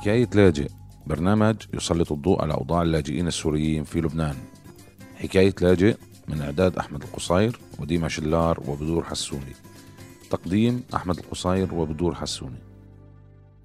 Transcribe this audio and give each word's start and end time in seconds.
حكاية 0.00 0.28
لاجئ 0.34 0.68
برنامج 1.06 1.56
يسلط 1.74 2.12
الضوء 2.12 2.42
على 2.42 2.54
أوضاع 2.54 2.82
اللاجئين 2.82 3.26
السوريين 3.26 3.84
في 3.84 4.00
لبنان. 4.00 4.34
حكاية 5.16 5.54
لاجئ 5.60 5.96
من 6.28 6.40
إعداد 6.42 6.76
أحمد 6.76 7.02
القصير 7.02 7.58
وديما 7.78 8.08
شلار 8.08 8.60
وبدور 8.68 9.04
حسوني. 9.04 9.52
تقديم 10.30 10.82
أحمد 10.94 11.18
القصير 11.18 11.74
وبدور 11.74 12.14
حسوني. 12.14 12.58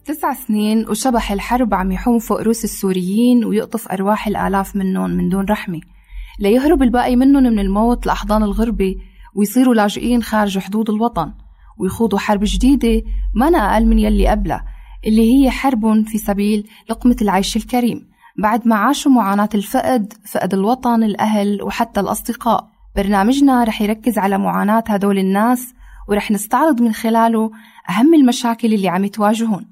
تسع 0.05 0.33
سنين 0.33 0.89
وشبح 0.89 1.31
الحرب 1.31 1.73
عم 1.73 1.91
يحوم 1.91 2.19
فوق 2.19 2.41
روس 2.41 2.63
السوريين 2.63 3.45
ويقطف 3.45 3.87
أرواح 3.87 4.27
الآلاف 4.27 4.75
منهم 4.75 5.09
من 5.09 5.29
دون 5.29 5.45
رحمة. 5.45 5.81
ليهرب 6.39 6.83
الباقي 6.83 7.15
منهم 7.15 7.43
من 7.43 7.59
الموت 7.59 8.05
لأحضان 8.05 8.43
الغربة 8.43 8.95
ويصيروا 9.35 9.75
لاجئين 9.75 10.23
خارج 10.23 10.59
حدود 10.59 10.89
الوطن. 10.89 11.33
ويخوضوا 11.77 12.19
حرب 12.19 12.41
جديدة 12.43 13.03
ما 13.33 13.47
أقل 13.47 13.85
من 13.85 13.99
يلي 13.99 14.27
قبلها. 14.27 14.74
اللي 15.05 15.33
هي 15.33 15.51
حرب 15.51 16.07
في 16.07 16.17
سبيل 16.17 16.67
لقمة 16.89 17.15
العيش 17.21 17.57
الكريم 17.57 18.07
بعد 18.37 18.67
ما 18.67 18.75
عاشوا 18.75 19.11
معاناة 19.11 19.49
الفقد 19.55 20.13
فقد 20.31 20.53
الوطن 20.53 21.03
الأهل 21.03 21.63
وحتى 21.63 21.99
الأصدقاء. 21.99 22.67
برنامجنا 22.95 23.63
رح 23.63 23.81
يركز 23.81 24.17
على 24.17 24.37
معاناة 24.37 24.83
هدول 24.87 25.17
الناس 25.19 25.73
ورح 26.09 26.31
نستعرض 26.31 26.81
من 26.81 26.93
خلاله 26.93 27.51
أهم 27.89 28.13
المشاكل 28.13 28.73
اللي 28.73 28.87
عم 28.87 29.07
تواجهون 29.07 29.65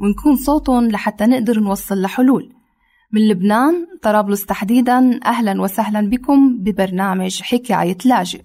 ونكون 0.00 0.36
صوتهم 0.36 0.88
لحتى 0.88 1.26
نقدر 1.26 1.60
نوصل 1.60 2.02
لحلول. 2.02 2.52
من 3.12 3.28
لبنان 3.28 3.86
طرابلس 4.02 4.46
تحديدا 4.46 5.20
أهلا 5.24 5.62
وسهلا 5.62 6.00
بكم 6.00 6.58
ببرنامج 6.58 7.42
حكاية 7.42 7.98
لاجئ. 8.04 8.42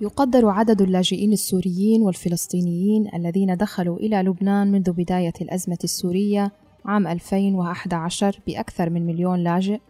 يقدر 0.00 0.48
عدد 0.48 0.82
اللاجئين 0.82 1.32
السوريين 1.32 2.02
والفلسطينيين 2.02 3.08
الذين 3.14 3.56
دخلوا 3.56 3.96
إلى 3.96 4.22
لبنان 4.22 4.72
منذ 4.72 4.92
بداية 4.92 5.32
الأزمة 5.40 5.78
السورية 5.84 6.52
عام 6.84 7.06
2011 7.06 8.40
بأكثر 8.46 8.90
من 8.90 9.06
مليون 9.06 9.38
لاجئ 9.38 9.80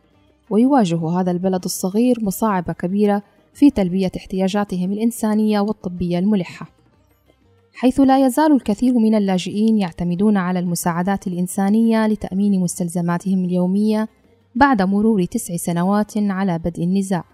ويواجه 0.51 1.09
هذا 1.09 1.31
البلد 1.31 1.65
الصغير 1.65 2.17
مصاعب 2.23 2.71
كبيرة 2.71 3.23
في 3.55 3.71
تلبية 3.71 4.11
احتياجاتهم 4.17 4.93
الإنسانية 4.93 5.61
والطبية 5.61 6.19
الملحة. 6.19 6.67
حيث 7.75 8.01
لا 8.01 8.27
يزال 8.27 8.53
الكثير 8.53 8.99
من 8.99 9.15
اللاجئين 9.15 9.79
يعتمدون 9.79 10.37
على 10.37 10.59
المساعدات 10.59 11.27
الإنسانية 11.27 12.07
لتأمين 12.07 12.61
مستلزماتهم 12.61 13.45
اليومية 13.45 14.09
بعد 14.55 14.83
مرور 14.83 15.25
تسع 15.25 15.57
سنوات 15.57 16.13
على 16.17 16.59
بدء 16.59 16.85
النزاع. 16.85 17.25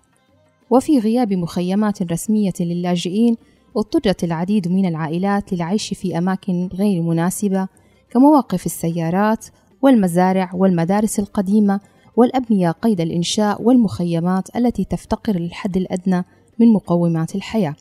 وفي 0.70 0.98
غياب 0.98 1.32
مخيمات 1.32 2.12
رسمية 2.12 2.52
للاجئين 2.60 3.36
اضطرت 3.76 4.24
العديد 4.24 4.68
من 4.68 4.86
العائلات 4.86 5.52
للعيش 5.52 5.94
في 5.94 6.18
أماكن 6.18 6.68
غير 6.74 7.02
مناسبة 7.02 7.68
كمواقف 8.10 8.66
السيارات 8.66 9.46
والمزارع 9.82 10.50
والمدارس 10.54 11.18
القديمة 11.18 11.80
والأبنية 12.16 12.70
قيد 12.70 13.00
الإنشاء 13.00 13.62
والمخيمات 13.62 14.56
التي 14.56 14.84
تفتقر 14.84 15.38
للحد 15.38 15.76
الأدنى 15.76 16.24
من 16.58 16.72
مقومات 16.72 17.34
الحياة. 17.34 17.76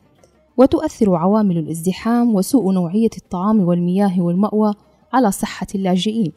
وتؤثر 0.58 1.16
عوامل 1.16 1.58
الازدحام 1.58 2.36
وسوء 2.36 2.72
نوعية 2.72 3.09
الطعام 3.17 3.59
والمياه 3.59 4.22
والمأوى 4.22 4.73
على 5.13 5.31
صحة 5.31 5.67
اللاجئين 5.75 6.31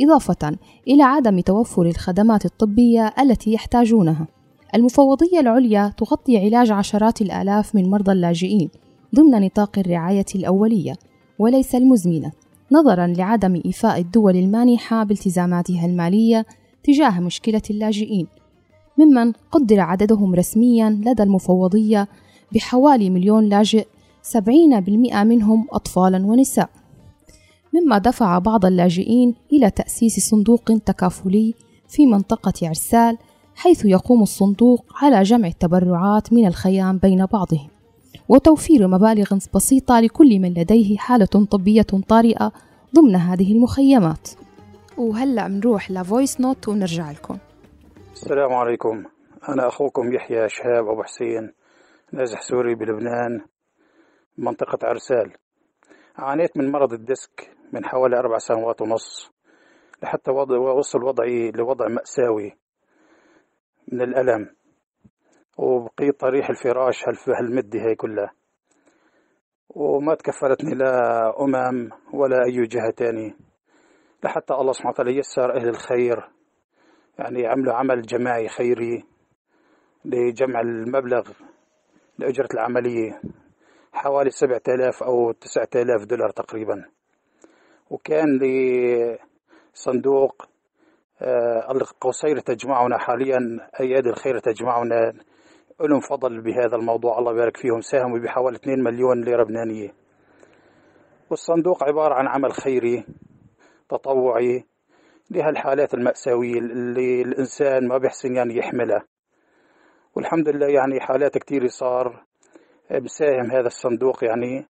إضافة 0.00 0.56
إلى 0.88 1.02
عدم 1.02 1.40
توفر 1.40 1.82
الخدمات 1.82 2.44
الطبية 2.44 3.14
التي 3.20 3.52
يحتاجونها. 3.52 4.26
المفوضية 4.74 5.40
العليا 5.40 5.92
تغطي 5.96 6.38
علاج 6.38 6.70
عشرات 6.70 7.22
الآلاف 7.22 7.74
من 7.74 7.90
مرضى 7.90 8.12
اللاجئين 8.12 8.70
ضمن 9.14 9.40
نطاق 9.44 9.78
الرعاية 9.78 10.26
الأولية 10.34 10.94
وليس 11.38 11.74
المزمنة 11.74 12.32
نظرا 12.72 13.06
لعدم 13.06 13.62
إيفاء 13.66 14.00
الدول 14.00 14.36
المانحة 14.36 15.04
بالتزاماتها 15.04 15.86
المالية 15.86 16.46
تجاه 16.84 17.20
مشكلة 17.20 17.62
اللاجئين. 17.70 18.26
ممن 18.98 19.32
قدر 19.32 19.80
عددهم 19.80 20.34
رسميا 20.34 20.90
لدى 20.90 21.22
المفوضية 21.22 22.08
بحوالي 22.52 23.10
مليون 23.10 23.48
لاجئ 23.48 23.86
سبعين 24.22 24.80
بالمئة 24.80 25.24
منهم 25.24 25.66
أطفالا 25.72 26.26
ونساء. 26.26 26.70
مما 27.74 27.98
دفع 27.98 28.38
بعض 28.38 28.64
اللاجئين 28.64 29.34
إلى 29.52 29.70
تأسيس 29.70 30.30
صندوق 30.30 30.64
تكافلي 30.64 31.54
في 31.88 32.06
منطقة 32.06 32.52
عرسال 32.62 33.18
حيث 33.56 33.84
يقوم 33.84 34.22
الصندوق 34.22 34.84
على 35.02 35.22
جمع 35.22 35.48
التبرعات 35.48 36.32
من 36.32 36.46
الخيام 36.46 36.98
بين 36.98 37.26
بعضهم. 37.26 37.68
وتوفير 38.28 38.88
مبالغ 38.88 39.38
بسيطة 39.54 40.00
لكل 40.00 40.40
من 40.40 40.50
لديه 40.54 40.96
حالة 40.96 41.46
طبية 41.50 41.86
طارئة 42.08 42.52
ضمن 42.94 43.16
هذه 43.16 43.52
المخيمات. 43.52 44.28
وهلأ 44.98 45.48
بنروح 45.48 45.90
ل 45.90 45.98
voice 45.98 46.40
note 46.40 46.68
ونرجع 46.68 47.10
لكم. 47.10 47.38
السلام 48.12 48.52
عليكم. 48.52 49.04
أنا 49.48 49.68
أخوكم 49.68 50.12
يحيى 50.12 50.48
شهاب 50.48 50.88
أبو 50.88 51.02
حسين 51.02 51.52
نازح 52.12 52.42
سوري 52.42 52.74
بلبنان 52.74 53.40
منطقة 54.38 54.78
عرسال. 54.82 55.32
عانيت 56.16 56.56
من 56.56 56.72
مرض 56.72 56.92
الديسك 56.92 57.50
من 57.72 57.84
حوالي 57.84 58.18
أربع 58.18 58.38
سنوات 58.38 58.82
ونص 58.82 59.30
لحتى 60.02 60.30
وصل 60.78 61.04
وضعي 61.04 61.50
لوضع 61.50 61.88
مأساوي. 61.88 62.61
من 63.92 64.02
الألم 64.02 64.48
وبقيت 65.58 66.20
طريح 66.20 66.50
الفراش 66.50 67.04
هالمدة 67.28 67.80
هي 67.80 67.94
كلها. 67.94 68.32
وما 69.70 70.14
تكفلتني 70.14 70.74
لا 70.74 71.40
أمم 71.40 71.90
ولا 72.12 72.44
أي 72.44 72.62
جهة 72.62 72.90
تاني. 72.96 73.36
لحتى 74.24 74.54
الله 74.54 74.72
سبحانه 74.72 74.90
وتعالى 74.90 75.18
يسر 75.18 75.56
أهل 75.56 75.68
الخير. 75.68 76.28
يعني 77.18 77.46
عملوا 77.46 77.74
عمل 77.74 78.02
جماعي 78.02 78.48
خيري 78.48 79.04
لجمع 80.04 80.60
المبلغ 80.60 81.30
لأجرة 82.18 82.48
العملية. 82.54 83.20
حوالي 83.92 84.30
سبعة 84.30 84.62
آلاف 84.68 85.02
أو 85.02 85.32
تسعة 85.32 85.68
آلاف 85.76 86.04
دولار 86.04 86.30
تقريبا. 86.30 86.84
وكان 87.90 88.38
لي 88.38 89.18
صندوق 89.74 90.42
آه، 90.42 90.51
القصير 91.70 92.38
تجمعنا 92.38 92.98
حاليا 92.98 93.38
أيادي 93.80 94.08
الخير 94.10 94.38
تجمعنا. 94.38 95.12
لهم 95.80 96.00
فضل 96.00 96.40
بهذا 96.40 96.76
الموضوع 96.76 97.18
الله 97.18 97.32
يبارك 97.32 97.56
فيهم 97.56 97.80
ساهموا 97.80 98.18
بحوالي 98.18 98.56
2 98.56 98.82
مليون 98.82 99.24
ليرة 99.24 99.42
لبنانية. 99.42 99.94
والصندوق 101.30 101.84
عبارة 101.84 102.14
عن 102.14 102.28
عمل 102.28 102.52
خيري 102.52 103.04
تطوعي 103.88 104.64
لهالحالات 105.30 105.94
المأساوية 105.94 106.58
اللي 106.58 107.22
الإنسان 107.22 107.88
ما 107.88 107.98
بيحسن 107.98 108.34
يعني 108.34 108.56
يحملها. 108.56 109.04
والحمد 110.16 110.48
لله 110.48 110.66
يعني 110.66 111.00
حالات 111.00 111.38
كتير 111.38 111.66
صار 111.66 112.24
بساهم 112.90 113.50
هذا 113.50 113.66
الصندوق 113.66 114.24
يعني 114.24 114.66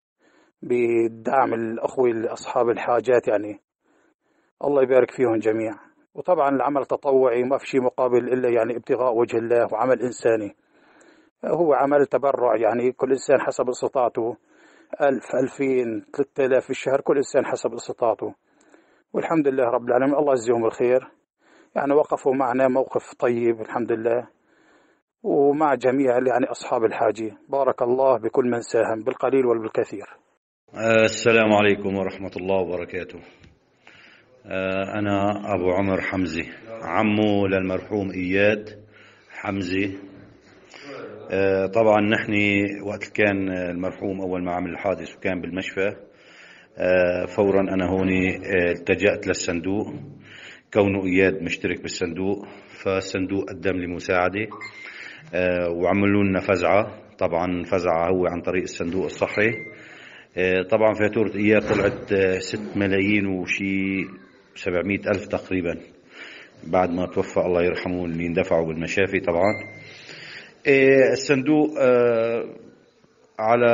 بدعم 0.63 1.55
الأخوة 1.55 2.33
أصحاب 2.33 2.69
الحاجات 2.69 3.29
يعني. 3.29 3.61
الله 4.65 4.83
يبارك 4.83 5.11
فيهم 5.11 5.39
جميعا. 5.39 5.90
وطبعا 6.15 6.49
العمل 6.49 6.85
تطوعي 6.85 7.43
ما 7.43 7.59
في 7.59 7.67
شيء 7.67 7.81
مقابل 7.83 8.33
إلا 8.33 8.49
يعني 8.49 8.77
ابتغاء 8.77 9.17
وجه 9.17 9.37
الله 9.37 9.69
وعمل 9.73 10.03
إنساني. 10.03 10.57
هو 11.45 11.75
عمل 11.75 12.07
تبرع 12.07 12.57
يعني 12.57 12.93
كل 12.93 13.11
إنسان 13.11 13.41
حسب 13.41 13.69
استطاعته. 13.69 14.37
ألف 15.01 15.35
ألفين 15.43 16.05
ثلاثة 16.17 16.45
آلاف 16.45 16.65
في 16.65 16.71
الشهر 16.71 17.01
كل 17.01 17.17
إنسان 17.17 17.47
حسب 17.47 17.73
استطاعته. 17.73 18.35
والحمد 19.13 19.49
لله 19.49 19.65
رب 19.65 19.89
العالمين 19.89 20.15
الله 20.15 20.33
يجزيهم 20.33 20.65
الخير. 20.65 21.09
يعني 21.77 21.93
وقفوا 21.95 22.35
معنا 22.35 22.69
موقف 22.69 23.15
طيب 23.19 23.61
الحمد 23.61 23.93
لله. 23.93 24.29
ومع 25.23 25.75
جميع 25.75 26.13
يعني 26.13 26.47
أصحاب 26.51 26.85
الحاجة. 26.85 27.37
بارك 27.49 27.83
الله 27.83 28.19
بكل 28.19 28.45
من 28.45 28.61
ساهم 28.61 29.05
بالقليل 29.05 29.47
والكثير 29.47 30.07
السلام 31.05 31.53
عليكم 31.53 31.97
ورحمة 31.97 32.31
الله 32.37 32.61
وبركاته. 32.61 33.19
أنا 34.99 35.31
أبو 35.55 35.71
عمر 35.71 36.01
حمزة 36.01 36.45
عمو 36.83 37.47
للمرحوم 37.47 38.11
إياد 38.11 38.71
حمزة 39.31 39.91
آه، 41.31 41.67
طبعا 41.67 42.01
نحن 42.01 42.33
وقت 42.83 43.05
كان 43.05 43.49
المرحوم 43.53 44.21
أول 44.21 44.45
ما 44.45 44.53
عمل 44.53 44.71
الحادث 44.71 45.17
وكان 45.17 45.41
بالمشفى 45.41 45.97
آه، 46.79 47.27
فورا 47.27 47.61
أنا 47.61 47.87
هون 47.87 48.09
التجأت 48.71 49.27
للصندوق. 49.27 49.95
كونه 50.75 51.07
إياد 51.07 51.43
مشترك 51.43 51.83
بالصندوق 51.83 52.47
فالصندوق 52.85 53.51
قدم 53.51 53.77
لي 53.77 53.87
مساعدة 53.87 54.47
وعملوا 55.71 56.25
لنا 56.25 56.41
فزعة. 56.41 56.99
طبعا 57.19 57.63
فزعة 57.63 58.11
هو 58.11 58.27
عن 58.27 58.41
طريق 58.41 58.63
الصندوق 58.63 59.05
الصحي. 59.05 59.51
طبعا 60.71 60.95
فاتورة 60.95 61.37
إياد 61.37 61.63
طلعت 61.63 62.15
6 62.39 62.79
ملايين 62.79 63.27
وشي 63.27 64.07
700 64.55 64.99
ألف 64.99 65.27
تقريبا. 65.27 65.81
بعد 66.65 66.91
ما 66.91 67.07
توفى 67.07 67.41
الله 67.41 67.63
يرحمه 67.63 68.05
اللي 68.05 68.27
اندفعوا 68.27 68.67
بالمشافي 68.67 69.21
طبعا. 69.21 69.55
إيه، 70.67 71.13
الصندوق 71.13 71.71
آه، 71.81 72.45
على 73.39 73.73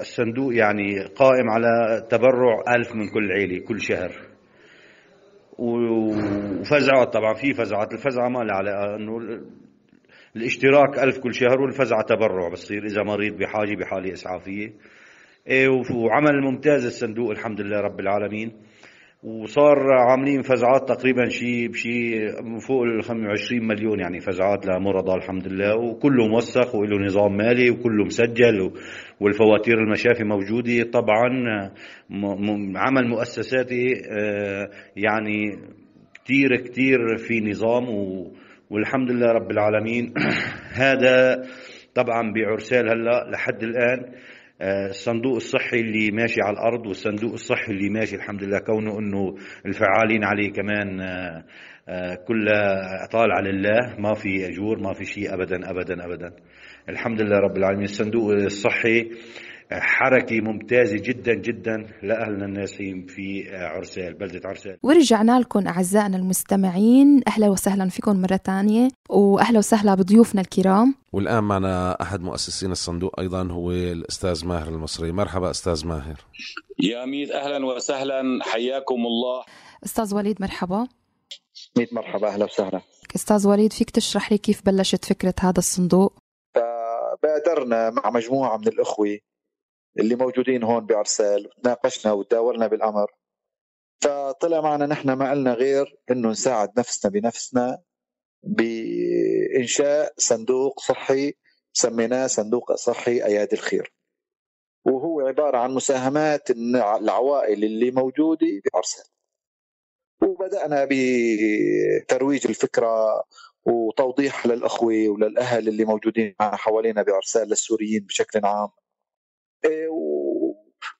الصندوق 0.00 0.54
يعني 0.56 1.04
قائم 1.04 1.50
على 1.50 2.02
تبرع 2.10 2.74
ألف 2.76 2.94
من 2.94 3.08
كل 3.08 3.32
عيلة 3.32 3.64
كل 3.64 3.80
شهر. 3.80 4.12
وفزعات 5.58 7.12
طبعا 7.12 7.34
في 7.34 7.54
فزعات 7.54 7.92
الفزعة 7.92 8.28
ما 8.28 8.38
لها 8.38 8.56
علاقة 8.56 8.96
إنه 8.96 9.40
الاشتراك 10.36 10.98
ألف 10.98 11.18
كل 11.18 11.34
شهر 11.34 11.60
والفزعة 11.60 12.02
تبرع. 12.02 12.48
بصير 12.48 12.84
إذا 12.84 13.02
مريض 13.02 13.36
بحاجة 13.36 13.74
بحالة 13.74 14.12
إسعافية. 14.12 14.72
إيه 15.46 15.68
وعمل 15.94 16.42
ممتاز 16.42 16.86
الصندوق 16.86 17.30
الحمد 17.30 17.60
لله 17.60 17.80
رب 17.80 18.00
العالمين. 18.00 18.52
وصار 19.22 19.92
عاملين 19.92 20.42
فزعات 20.42 20.88
تقريبا 20.88 21.28
شيء 21.28 21.68
بشيء 21.68 22.30
فوق 22.58 22.82
ال 22.82 23.02
25 23.02 23.66
مليون 23.66 24.00
يعني 24.00 24.20
فزعات 24.20 24.66
لمرضى 24.66 25.14
الحمد 25.14 25.48
لله. 25.48 25.76
وكله 25.76 26.26
موثق 26.28 26.76
وله 26.76 27.06
نظام 27.06 27.36
مالي 27.36 27.70
وكله 27.70 28.04
مسجل 28.04 28.72
والفواتير 29.20 29.78
المشافي 29.78 30.24
موجودة. 30.24 30.82
طبعا 30.82 31.28
عمل 32.76 33.08
مؤسساتي 33.08 33.92
آه، 34.10 34.70
يعني 34.96 35.58
كثير 36.24 36.56
كثير 36.56 37.16
في 37.16 37.40
نظام 37.40 37.84
والحمد 38.70 39.10
لله 39.10 39.32
رب 39.32 39.50
العالمين. 39.50 40.14
هذا 40.82 41.42
طبعا 41.94 42.32
بعرسال 42.32 42.88
هلأ 42.88 43.30
لحد 43.30 43.62
الآن. 43.62 44.12
الصندوق 44.62 45.34
الصحي 45.34 45.80
اللي 45.80 46.10
ماشي 46.10 46.40
على 46.42 46.52
الأرض 46.52 46.86
والصندوق 46.86 47.32
الصحي 47.32 47.72
اللي 47.72 47.88
ماشي 47.88 48.16
الحمد 48.16 48.42
لله 48.44 48.58
كونه 48.58 48.98
إنه 48.98 49.34
الفعالين 49.66 50.24
عليه 50.24 50.52
كمان 50.52 51.00
آه، 51.00 51.44
آه، 51.88 52.14
كلها 52.14 53.06
طالعه 53.12 53.40
لله 53.40 53.96
ما 53.98 54.14
في 54.14 54.48
أجور 54.48 54.78
ما 54.78 54.92
في 54.92 55.04
شيء 55.04 55.34
ابدا 55.34 55.70
ابدا 55.70 56.04
ابدا. 56.04 56.32
الحمد 56.88 57.22
لله 57.22 57.38
رب 57.38 57.56
العالمين. 57.56 57.84
الصندوق 57.84 58.32
الصحي 58.32 59.10
حركة 59.80 60.40
ممتازة 60.40 60.96
جدا 60.96 61.34
جدا 61.34 61.86
لأهلنا 62.02 62.44
الناسين 62.44 63.06
في 63.06 63.56
عرسال 63.56 64.14
بلدة 64.14 64.48
عرسال. 64.48 64.78
ورجعنا 64.82 65.40
لكم 65.40 65.66
أعزائنا 65.68 66.16
المستمعين 66.16 67.20
أهلا 67.28 67.48
وسهلا 67.48 67.88
فيكم 67.88 68.22
مرة 68.22 68.40
ثانية 68.44 68.88
وأهلا 69.10 69.58
وسهلا 69.58 69.94
بضيوفنا 69.94 70.40
الكرام. 70.40 70.94
والآن 71.12 71.44
معنا 71.44 72.02
أحد 72.02 72.20
مؤسسين 72.20 72.72
الصندوق 72.72 73.20
أيضا 73.20 73.48
هو 73.52 73.70
الأستاذ 73.70 74.46
ماهر 74.46 74.68
المصري. 74.68 75.12
مرحبا 75.12 75.50
أستاذ 75.50 75.86
ماهر. 75.86 76.16
يا 76.78 77.04
ميت 77.04 77.30
أهلا 77.30 77.66
وسهلا. 77.66 78.38
حياكم 78.42 79.06
الله. 79.06 79.44
أستاذ 79.84 80.14
وليد 80.14 80.42
مرحبا. 80.42 80.86
ميت 81.78 81.94
مرحبا. 81.94 82.28
أهلا 82.28 82.44
وسهلا. 82.44 82.80
أستاذ 83.16 83.48
وليد 83.48 83.72
فيك 83.72 83.90
تشرح 83.90 84.32
لي 84.32 84.38
كيف 84.38 84.62
بلشت 84.66 85.04
فكرة 85.04 85.34
هذا 85.40 85.58
الصندوق؟ 85.58 86.12
بادرنا 87.22 87.90
مع 87.90 88.10
مجموعة 88.10 88.56
من 88.56 88.68
الأخوة 88.68 89.18
اللي 89.98 90.14
موجودين 90.16 90.62
هون 90.62 90.86
بعرسال 90.86 91.50
تناقشنا 91.62 92.12
وتداولنا 92.12 92.66
بالأمر. 92.66 93.06
فطلع 94.02 94.60
معنا 94.60 94.86
نحن 94.86 95.12
ما 95.12 95.30
قلنا 95.30 95.54
غير 95.54 95.96
إنه 96.10 96.30
نساعد 96.30 96.78
نفسنا 96.78 97.10
بنفسنا 97.10 97.82
بإنشاء 98.42 100.14
صندوق 100.16 100.80
صحي 100.80 101.32
سميناه 101.72 102.26
صندوق 102.26 102.72
صحي 102.74 103.24
أيادي 103.24 103.56
الخير. 103.56 103.92
وهو 104.84 105.20
عبارة 105.20 105.58
عن 105.58 105.70
مساهمات 105.74 106.50
العوائل 106.50 107.64
اللي 107.64 107.90
موجودة 107.90 108.46
بعرسال 108.72 109.04
وبدأنا 110.22 110.88
بترويج 110.90 112.46
الفكرة 112.46 113.22
وتوضيح 113.64 114.46
للأخوة 114.46 115.08
وللأهل 115.08 115.68
اللي 115.68 115.84
موجودين 115.84 116.34
حوالينا 116.40 117.02
بعرسال 117.02 117.48
للسوريين 117.48 118.04
بشكل 118.04 118.40
عام. 118.44 118.68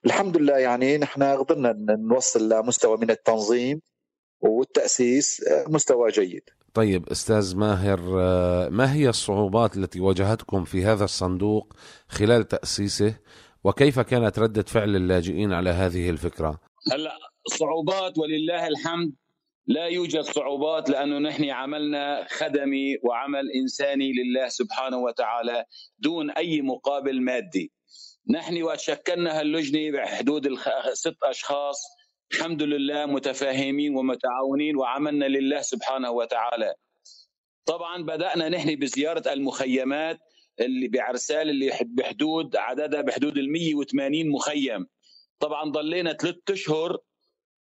والحمد 0.05 0.37
لله 0.37 0.59
يعني 0.59 0.99
نحن 0.99 1.23
قدرنا 1.23 1.75
نوصل 1.99 2.49
لمستوى 2.49 2.97
من 2.97 3.11
التنظيم 3.11 3.81
والتأسيس 4.41 5.45
آه، 5.49 5.65
مستوى 5.69 6.11
جيد. 6.11 6.43
طيب 6.75 7.09
أستاذ 7.09 7.57
ماهر 7.57 8.01
آه، 8.21 8.69
ما 8.69 8.95
هي 8.95 9.09
الصعوبات 9.09 9.77
التي 9.77 10.01
واجهتكم 10.01 10.65
في 10.65 10.85
هذا 10.85 11.05
الصندوق 11.05 11.73
خلال 12.09 12.49
تأسيسه 12.49 13.15
وكيف 13.65 14.01
كانت 14.01 14.39
ردة 14.39 14.63
فعل 14.63 14.97
اللاجئين 14.97 15.53
على 15.53 15.71
هذه 15.71 16.11
الفكرة؟ 16.11 16.61
هلا 16.93 17.19
صعوبات 17.47 18.19
ولله 18.19 18.67
الحمد 18.67 19.15
لا 19.67 19.87
يوجد 19.87 20.21
صعوبات 20.21 20.91
لأنه 20.91 21.19
نحن 21.19 21.51
عملنا 21.51 22.27
خدمي 22.29 22.97
وعمل 23.05 23.51
إنساني 23.63 24.13
لله 24.13 24.49
سبحانه 24.49 24.99
وتعالى 24.99 25.65
دون 25.99 26.31
أي 26.31 26.63
مقابل 26.63 27.23
مادي. 27.23 27.73
نحن 28.31 28.63
وشكلنا 28.63 29.41
هاللجنة 29.41 29.91
بحدود 29.91 30.49
ست 30.93 31.17
أشخاص 31.23 31.83
الحمد 32.33 32.63
لله 32.63 33.07
متفاهمين 33.07 33.97
ومتعاونين 33.97 34.77
وعملنا 34.77 35.25
لله 35.25 35.61
سبحانه 35.63 36.11
وتعالى. 36.11 36.75
طبعا 37.67 38.03
بدأنا 38.03 38.49
نحن 38.49 38.77
بزيارة 38.77 39.33
المخيمات 39.33 40.19
اللي 40.61 40.89
بعرسال 40.89 41.51
اللي 41.51 41.79
بحدود 41.85 42.57
عددها 42.57 43.01
بحدود 43.01 43.39
ال 43.39 43.53
180 43.53 44.29
مخيم. 44.31 44.87
طبعا 45.41 45.71
ضلينا 45.71 46.13
ثلاث 46.13 46.37
أشهر 46.51 46.99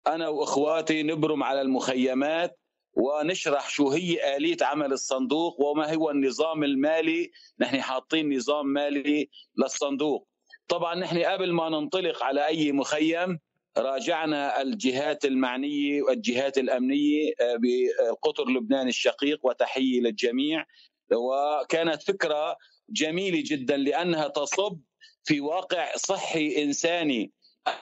أنا 0.07 0.27
وإخواتي 0.27 1.03
نبرم 1.03 1.43
على 1.43 1.61
المخيمات 1.61 2.59
ونشرح 2.93 3.69
شو 3.69 3.89
هي 3.89 4.37
آلية 4.37 4.57
عمل 4.61 4.93
الصندوق 4.93 5.61
وما 5.61 5.93
هو 5.93 6.09
النظام 6.09 6.63
المالي. 6.63 7.31
نحن 7.59 7.81
حاطين 7.81 8.35
نظام 8.35 8.67
مالي 8.67 9.29
للصندوق. 9.57 10.28
طبعا 10.69 10.95
نحن 10.95 11.23
قبل 11.23 11.51
ما 11.51 11.69
ننطلق 11.69 12.23
على 12.23 12.47
أي 12.47 12.71
مخيم 12.71 13.39
راجعنا 13.77 14.61
الجهات 14.61 15.25
المعنية 15.25 16.01
والجهات 16.01 16.57
الأمنية 16.57 17.33
آه، 17.41 17.59
بقطر 17.61 18.49
لبنان 18.49 18.87
الشقيق 18.87 19.45
وتحية 19.45 20.01
للجميع. 20.01 20.65
وكانت 21.13 22.03
فكرة 22.03 22.57
جميلة 22.89 23.43
جدا 23.45 23.77
لأنها 23.77 24.27
تصب 24.27 24.79
في 25.23 25.41
واقع 25.41 25.91
صحي 25.95 26.63
إنساني. 26.63 27.31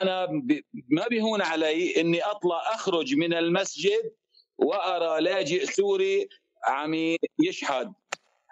أنا 0.02 0.28
ما 0.90 1.08
بيهون 1.10 1.42
علي 1.42 2.02
إني 2.02 2.22
أطلع 2.24 2.74
أخرج 2.76 3.16
من 3.16 3.34
المسجد 3.34 4.12
وأرى 4.58 5.22
لاجئ 5.22 5.66
سوري 5.66 6.30
عم 6.66 7.16
يشحد 7.40 7.94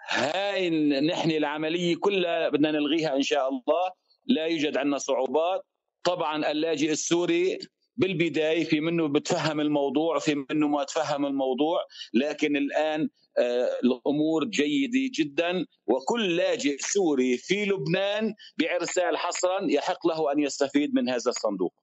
هاي 0.08 0.70
نحن 1.00 1.30
العملية 1.30 1.96
كلها 1.96 2.48
بدنا 2.48 2.70
نلغيها 2.70 3.16
إن 3.16 3.22
شاء 3.22 3.48
الله. 3.48 4.05
لا 4.26 4.46
يوجد 4.46 4.76
عندنا 4.76 4.98
صعوبات 4.98 5.62
طبعا 6.04 6.50
اللاجئ 6.50 6.92
السوري 6.92 7.58
بالبداية 7.96 8.64
في 8.64 8.80
منه 8.80 9.08
بتفهم 9.08 9.60
الموضوع 9.60 10.18
في 10.18 10.34
منه 10.50 10.68
ما 10.68 10.84
تفهم 10.84 11.26
الموضوع 11.26 11.78
لكن 12.14 12.56
الآن 12.56 13.08
آه، 13.38 13.68
الأمور 13.84 14.44
جيدة 14.44 15.10
جدا 15.14 15.66
وكل 15.86 16.36
لاجئ 16.36 16.76
سوري 16.80 17.36
في 17.38 17.64
لبنان 17.64 18.34
بعرسال 18.58 19.16
حصرا 19.16 19.66
يحق 19.70 20.06
له 20.06 20.32
أن 20.32 20.38
يستفيد 20.38 20.94
من 20.94 21.08
هذا 21.08 21.30
الصندوق. 21.30 21.74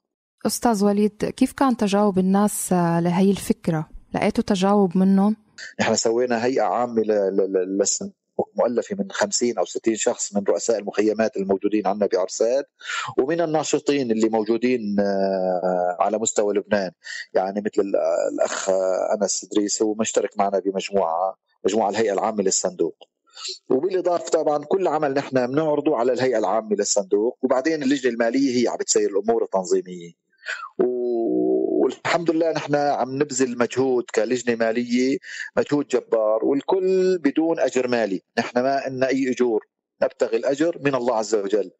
أستاذ 0.45 0.85
وليد 0.85 1.25
كيف 1.25 1.53
كان 1.53 1.77
تجاوب 1.77 2.19
الناس 2.19 2.73
آه، 2.73 3.00
لهي 3.00 3.31
الفكرة؟ 3.31 3.89
لقيتوا 4.15 4.43
تجاوب 4.43 4.97
منهم؟ 4.97 5.35
نحن 5.79 5.95
سوينا 5.95 6.45
هيئة 6.45 6.62
عامة 6.62 7.01
للصندوق 7.79 8.22
مؤلفة 8.55 8.95
من 8.99 9.11
50 9.11 9.57
أو 9.57 9.65
60 9.65 9.95
شخص 9.95 10.35
من 10.35 10.43
رؤساء 10.43 10.79
المخيمات 10.79 11.37
الموجودين 11.37 11.87
عندنا 11.87 12.09
بعرسات 12.13 12.65
ومن 13.17 13.41
الناشطين 13.41 14.11
اللي 14.11 14.29
موجودين 14.29 14.99
آه، 14.99 15.97
على 15.99 16.17
مستوى 16.17 16.53
لبنان. 16.53 16.91
يعني 17.33 17.61
مثل 17.61 17.91
الأخ 18.33 18.69
أنس 19.21 19.43
إدريس 19.51 19.81
هو 19.81 19.93
مشترك 19.95 20.37
معنا 20.37 20.59
بمجموعة 20.59 21.35
مجموعة 21.65 21.89
الهيئة 21.89 22.13
العامة 22.13 22.43
للصندوق. 22.43 22.95
وبالإضافة 23.69 24.29
طبعا 24.29 24.63
كل 24.65 24.87
عمل 24.87 25.13
نحن 25.13 25.47
بنعرضه 25.47 25.97
على 25.97 26.13
الهيئة 26.13 26.37
العامة 26.37 26.75
للصندوق 26.75 27.37
وبعدين 27.41 27.83
اللجنة 27.83 28.11
المالية 28.13 28.63
هي 28.63 28.67
عم 28.67 28.77
بتسير 28.77 29.09
الأمور 29.09 29.43
التنظيمية. 29.43 30.11
والحمد 31.93 32.31
لله 32.31 32.51
نحن 32.51 32.75
عم 32.75 33.15
نبذل 33.15 33.57
مجهود 33.57 34.03
كلجنة 34.15 34.55
مالية 34.55 35.17
مجهود 35.57 35.88
جبار 35.88 36.45
والكل 36.45 37.17
بدون 37.17 37.59
أجر 37.59 37.88
مالي. 37.88 38.21
نحن 38.38 38.59
ما 38.59 38.88
إن 38.88 39.03
أي 39.03 39.31
أجور. 39.31 39.67
نبتغي 40.03 40.38
الأجر 40.38 40.79
من 40.81 40.95
الله 40.95 41.15
عز 41.15 41.35
وجل. 41.35 41.71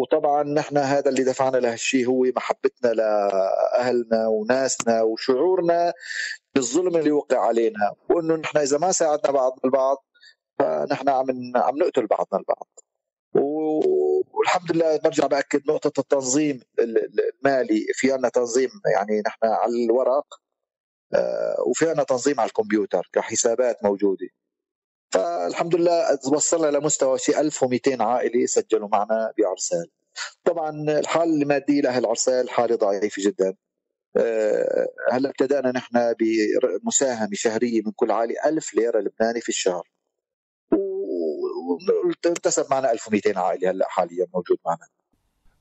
وطبعا 0.00 0.42
نحن 0.42 0.78
هذا 0.78 1.08
اللي 1.08 1.24
دفعنا 1.24 1.56
لهالشيء 1.56 2.06
هو 2.06 2.24
محبتنا 2.36 2.92
لأهلنا 2.92 4.26
وناسنا 4.26 5.02
وشعورنا 5.02 5.92
بالظلم 6.54 6.96
اللي 6.96 7.10
وقع 7.10 7.38
علينا. 7.38 7.92
وإنه 8.10 8.36
نحن 8.36 8.58
إذا 8.58 8.78
ما 8.78 8.92
ساعدنا 8.92 9.32
بعضنا 9.32 9.60
البعض 9.64 9.96
فنحن 10.58 11.08
عم 11.08 11.26
عم 11.56 11.78
نقتل 11.78 12.06
بعضنا 12.06 12.40
البعض. 12.40 12.68
والحمد 14.36 14.72
لله 14.72 14.96
برجع 14.96 15.26
باكد 15.26 15.62
نقطة 15.70 16.00
التنظيم 16.00 16.60
المالي 16.78 17.86
في 17.94 18.12
عندنا 18.12 18.28
تنظيم 18.28 18.70
يعني 18.96 19.22
نحن 19.26 19.38
على 19.44 19.72
الورق 19.84 20.26
آه، 21.14 21.56
وفي 21.66 21.88
عندنا 21.88 22.04
تنظيم 22.04 22.40
على 22.40 22.48
الكمبيوتر 22.48 23.10
كحسابات 23.12 23.84
موجودة. 23.84 24.28
فالحمد 25.14 25.74
لله 25.76 26.18
وصلنا 26.32 26.78
لمستوى 26.78 27.18
شيء 27.18 27.40
1200 27.40 28.02
عائلة 28.02 28.46
سجلوا 28.46 28.88
معنا 28.88 29.32
بعرسال 29.38 29.86
طبعا 30.44 30.70
الحاله 31.00 31.42
الماديه 31.42 31.80
لاهل 31.82 32.06
عرسال 32.06 32.50
حالة 32.50 32.76
ضعيفة 32.76 33.22
جدا. 33.22 33.56
آه، 34.16 34.86
هلأ 35.12 35.30
ابتدأنا 35.30 35.72
نحن 35.72 36.14
بمساهمة 36.20 37.30
شهرية 37.34 37.82
من 37.86 37.92
كل 37.96 38.10
عائلة 38.10 38.34
ألف 38.46 38.74
ليرة 38.74 39.00
لبناني 39.00 39.40
في 39.40 39.48
الشهر. 39.48 39.88
وانتسب 42.26 42.66
معنا 42.70 42.92
1200 42.92 43.38
عائلة 43.38 43.70
هلأ 43.70 43.86
حاليا 43.88 44.26
موجود 44.34 44.58
معنا. 44.66 44.86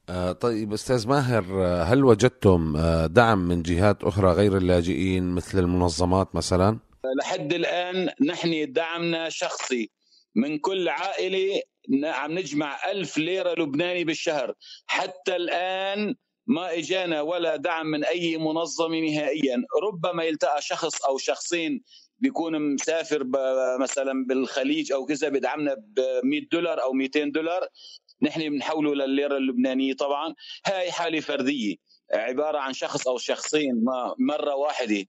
آه 0.09 0.31
طيب 0.31 0.73
أستاذ 0.73 1.07
ماهر 1.07 1.45
آه، 1.65 1.83
هل 1.83 2.05
وجدتم 2.05 2.77
آه 2.77 3.05
دعم 3.07 3.47
من 3.47 3.63
جهات 3.63 4.03
أخرى 4.03 4.31
غير 4.31 4.57
اللاجئين 4.57 5.35
مثل 5.35 5.59
المنظمات 5.59 6.35
مثلا؟ 6.35 6.79
لحد 7.19 7.53
الآن 7.53 8.09
نحن 8.27 8.73
دعمنا 8.73 9.29
شخصي. 9.29 9.89
من 10.35 10.57
كل 10.57 10.89
عائلة 10.89 11.61
عم 12.03 12.31
نجمع 12.31 12.91
ألف 12.91 13.17
ليرة 13.17 13.53
لبناني 13.53 14.03
بالشهر. 14.03 14.53
حتى 14.87 15.35
الآن 15.35 16.15
ما 16.47 16.73
إجانا 16.77 17.21
ولا 17.21 17.55
دعم 17.55 17.85
من 17.85 18.03
أي 18.05 18.37
منظمة 18.37 18.99
نهائيا. 18.99 19.57
ربما 19.83 20.23
يلتقى 20.23 20.61
شخص 20.61 21.05
أو 21.05 21.17
شخصين 21.17 21.83
بيكون 22.19 22.73
مسافر 22.73 23.23
مثلا 23.79 24.25
بالخليج 24.25 24.91
أو 24.91 25.05
كذا 25.05 25.29
بدعمنا 25.29 25.73
ب 25.73 25.99
100 26.23 26.41
دولار 26.51 26.83
أو 26.83 26.93
200 26.93 27.23
دولار. 27.23 27.67
نحن 28.21 28.49
بنحوله 28.49 28.95
للليره 28.95 29.37
اللبنانية 29.37 29.93
طبعا. 29.93 30.35
هاي 30.65 30.91
حالة 30.91 31.19
فردية 31.19 31.75
عبارة 32.13 32.57
عن 32.57 32.73
شخص 32.73 33.07
أو 33.07 33.17
شخصين 33.17 33.83
ما 33.83 34.15
مرة 34.19 34.55
واحدة. 34.55 35.05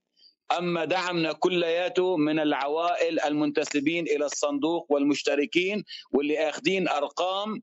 أما 0.57 0.85
دعمنا 0.85 1.33
كلياته 1.33 2.17
من 2.17 2.39
العوائل 2.39 3.19
المنتسبين 3.19 4.03
إلى 4.07 4.25
الصندوق 4.25 4.85
والمشتركين 4.89 5.83
واللي 6.11 6.49
اخذين 6.49 6.87
أرقام 6.87 7.61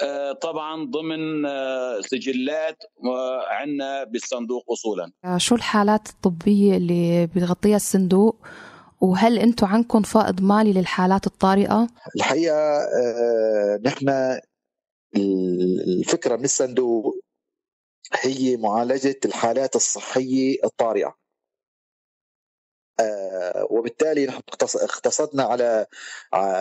آه، 0.00 0.32
طبعا 0.32 0.84
ضمن 0.84 1.46
آه، 1.46 2.00
سجلات 2.00 2.82
عندنا 3.46 4.04
بالصندوق 4.04 4.72
اصولا. 4.72 5.12
شو 5.36 5.54
الحالات 5.54 6.08
الطبية 6.08 6.76
اللي 6.76 7.26
بيغطيها 7.26 7.76
الصندوق؟ 7.76 8.46
وهل 9.00 9.38
أنتم 9.38 9.66
عندكم 9.66 10.02
فائض 10.02 10.40
مالي 10.40 10.72
للحالات 10.72 11.26
الطارئة؟ 11.26 11.88
الحقيقة 12.16 12.56
آه، 12.78 13.80
نحن 13.84 14.38
الفكرة 15.86 16.36
من 16.36 16.44
الصندوق 16.44 17.24
هي 18.20 18.56
معالجة 18.56 19.20
الحالات 19.24 19.76
الصحية 19.76 20.56
الطارئة. 20.64 21.14
آه، 23.00 23.66
وبالتالي 23.70 24.26
نحن 24.26 24.40
اقتصدنا 24.62 25.42
على 25.42 25.86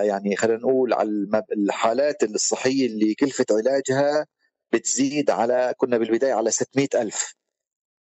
يعني 0.04 0.36
خلينا 0.36 0.60
نقول 0.60 0.94
على 0.94 1.10
الحالات 1.58 2.24
الصحية 2.24 2.86
اللي 2.88 3.14
كلفة 3.16 3.46
علاجها 3.52 4.28
بتزيد 4.74 5.30
على 5.30 5.74
كنا 5.78 5.98
بالبداية 5.98 6.34
على 6.34 6.52
600 6.52 6.88
ألف. 6.96 7.36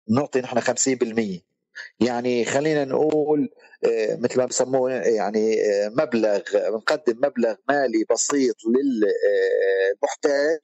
نعطي 0.09 0.41
نحن 0.41 0.61
50% 0.61 1.54
يعني 2.01 2.45
خلينا 2.45 2.85
نقول 2.85 3.51
آه، 3.85 4.17
مثل 4.17 4.39
ما 4.39 4.47
بسموه 4.47 4.93
يعني 4.93 5.61
آه، 5.63 5.89
مبلغ 5.89 6.41
بنقدم 6.71 7.17
مبلغ 7.17 7.55
مالي 7.69 8.05
بسيط 8.11 8.57
للمحتاج. 8.67 10.61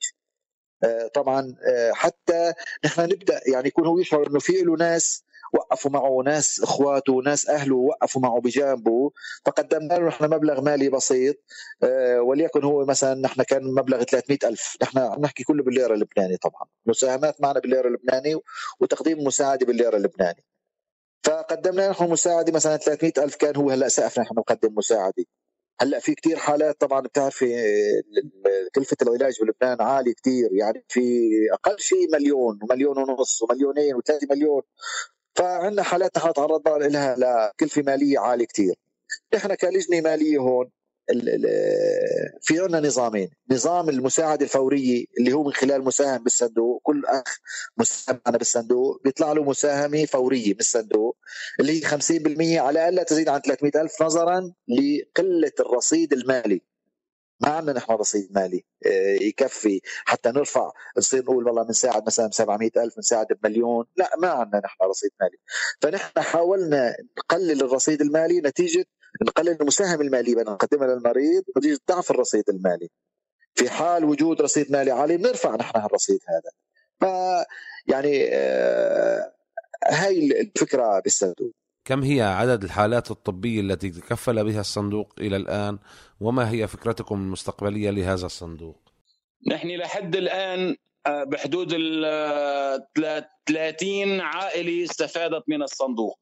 طبعا 1.15 1.57
حتى 1.93 2.53
نحن 2.85 3.03
نبدأ 3.03 3.41
يعني 3.53 3.69
يكون 3.69 3.87
هو 3.87 3.99
يشعر 3.99 4.27
إنه 4.27 4.39
في 4.39 4.53
له 4.53 4.77
ناس 4.77 5.25
وقفوا 5.53 5.91
معه 5.91 6.23
ناس 6.25 6.61
إخواته 6.63 7.13
وناس 7.13 7.49
أهله 7.49 7.77
وقفوا 7.77 8.23
معه 8.23 8.41
بجانبه. 8.41 9.11
فقدمنا 9.47 9.95
له 9.95 10.07
نحن 10.09 10.25
مبلغ 10.25 10.61
مالي 10.61 10.89
بسيط 10.89 11.37
آه، 11.83 12.21
وليكن 12.21 12.65
هو 12.65 12.85
مثلا 12.85 13.15
نحن 13.15 13.43
كان 13.43 13.65
مبلغ 13.75 14.03
300 14.03 14.39
ألف. 14.45 14.77
نحن 14.83 14.99
عم 14.99 15.21
نحكي 15.21 15.45
كله 15.45 15.63
بالليرة 15.63 15.95
اللبناني 15.95 16.37
طبعا. 16.37 16.67
مساهمات 16.87 17.41
معنا 17.41 17.61
بالليرة 17.61 17.89
اللبناني 17.89 18.37
وتقديم 18.81 19.25
مساعدة 19.25 19.67
بالليرة 19.67 19.97
اللبناني 19.97 20.45
فقدمنا 21.51 21.89
نحن 21.91 22.11
مساعدة 22.11 22.53
مثلا 22.53 22.77
300 22.77 23.13
ألف 23.19 23.37
كان 23.37 23.57
هو 23.57 23.71
هلأ 23.71 23.89
سقف 23.89 24.19
نحن 24.21 24.35
نقدم 24.39 24.75
مساعدة. 24.75 25.25
هلأ 25.81 25.99
في 25.99 26.15
كتير 26.15 26.37
حالات 26.37 26.81
طبعا 26.81 27.01
بتعرفي 27.01 27.55
كلفة 28.75 28.97
العلاج 29.03 29.35
بلبنان 29.43 29.83
عالي 29.83 30.15
كتير 30.15 30.49
يعني 30.53 30.85
في 30.89 31.01
أقل 31.53 31.79
شيء 31.79 32.13
مليون 32.13 32.59
ومليون 32.63 32.99
ونص 32.99 33.43
ومليونين 33.43 33.95
وثلاثة 33.95 34.27
مليون. 34.31 34.63
فعندنا 35.35 35.83
حالات 35.83 36.19
نحن 36.19 36.33
تعرضنا 36.33 36.89
لها 36.89 37.17
لكلفة 37.17 37.83
مالية 37.83 38.19
عالية 38.19 38.47
كثير 38.47 38.75
نحن 39.35 39.55
كلجنة 39.55 40.01
مالية 40.01 40.39
هون 40.39 40.71
في 42.43 42.61
عندنا 42.61 42.81
نظامين. 42.81 43.31
نظام 43.51 43.89
المساعده 43.89 44.45
الفوريه 44.45 45.05
اللي 45.21 45.33
هو 45.33 45.45
من 45.45 45.53
خلال 45.53 45.85
مساهم 45.85 46.25
بالصندوق 46.25 46.81
كل 46.83 47.05
أخ 47.07 47.39
مساهم 47.79 48.21
معنا 48.27 48.39
بالصندوق 48.39 49.03
بيطلع 49.05 49.33
له 49.33 49.45
مساهمة 49.45 50.05
فورية 50.05 50.55
بالصندوق 50.55 51.17
اللي 51.61 51.73
هي 51.73 51.89
50% 51.89 52.61
على 52.61 52.89
الا 52.89 53.03
تزيد 53.03 53.29
عن 53.29 53.41
300 53.41 53.73
ألف 53.83 54.03
نظرا 54.03 54.53
لقلة 54.69 55.53
الرصيد 55.61 56.13
المالي. 56.13 56.63
ما 57.41 57.49
عندنا 57.49 57.77
نحن 57.77 57.93
رصيد 57.93 58.29
مالي 58.35 58.65
آه، 58.87 59.15
يكفي. 59.23 59.81
حتى 60.05 60.29
نرفع 60.29 60.73
نصير 60.99 61.23
نقول 61.23 61.47
والله 61.47 61.63
بنساعد 61.63 62.07
مثلا 62.07 62.31
700 62.31 62.71
ألف 62.77 62.95
بنساعد 62.97 63.27
بمليون. 63.43 63.85
لا 63.97 64.11
ما 64.19 64.29
عندنا 64.29 64.63
نحن 64.65 64.85
رصيد 64.85 65.11
مالي. 65.21 65.39
فنحن 65.81 66.21
حاولنا 66.21 66.97
نقلل 67.19 67.63
الرصيد 67.63 68.01
المالي 68.01 68.41
نتيجة 68.41 68.85
نقلل 69.23 69.57
المساهمة 69.61 70.03
المالية 70.03 70.35
بدنا 70.35 70.51
نقدمها 70.51 70.87
للمريض 70.87 71.43
نتيجة 71.59 71.79
ضعف 71.89 72.11
الرصيد 72.11 72.45
المالي. 72.49 72.89
في 73.55 73.71
حال 73.71 74.05
وجود 74.05 74.43
رصيد 74.43 74.73
مالي 74.73 74.91
عالي 74.91 75.17
بنرفع 75.17 75.57
نحن 75.57 75.79
هالرصيد 75.79 76.21
هذا. 76.29 76.51
ف 77.01 77.05
يعني 77.87 78.29
آه 78.33 79.33
هاي 79.87 80.41
الفكرة 80.41 81.01
بالصندوق. 81.01 81.53
كم 81.85 82.03
هي 82.03 82.23
عدد 82.23 82.65
الحالات 82.65 83.11
الطبية 83.11 83.61
التي 83.61 83.91
تكفل 83.91 84.45
بها 84.45 84.61
الصندوق 84.61 85.15
إلى 85.19 85.37
الآن؟ 85.37 85.79
وما 86.21 86.51
هي 86.51 86.67
فكرتكم 86.67 87.15
المستقبلية 87.15 87.91
لهذا 87.91 88.27
الصندوق؟ 88.27 88.77
نحن 89.47 89.69
لحد 89.69 90.17
الآن 90.17 90.77
آه، 91.07 91.25
بحدود 91.25 91.69
ال 91.73 92.87
30 93.47 94.21
عائلة 94.21 94.85
استفادت 94.85 95.43
من 95.49 95.63
الصندوق. 95.63 96.19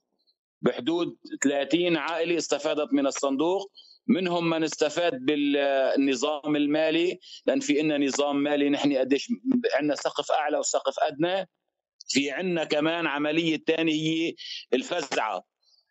بحدود 0.63 1.17
30 1.43 1.97
عائلة 1.97 2.37
استفادت 2.39 2.93
من 2.93 3.07
الصندوق. 3.07 3.73
منهم 4.07 4.51
من 4.51 4.65
استفاد 4.65 5.13
بالنظام 5.13 6.57
المالي 6.57 7.19
لأن 7.47 7.61
في 7.61 7.81
عندنا 7.81 7.99
نظام 8.07 8.37
مالي 8.37 8.71
نحن 8.71 8.97
قديش 8.97 9.29
عندنا 9.75 9.95
سقف 9.95 10.33
أعلى 10.33 10.59
وسقف 10.59 10.95
أدنى. 10.99 11.49
في 12.09 12.31
عندنا 12.31 12.65
كمان 12.65 13.07
عملية 13.07 13.63
ثانية 13.67 13.93
هي 13.93 14.35
الفزعة. 14.73 15.45